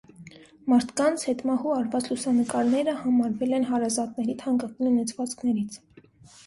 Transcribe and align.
Մարդկանց՝ 0.71 1.25
հետմահու 1.31 1.75
արված 1.75 2.09
լուսանկարները 2.13 2.97
համարվել 3.03 3.55
են 3.61 3.69
հարազատների 3.75 4.39
թանկագին 4.43 4.93
ունեցվածքներից։ 4.95 5.81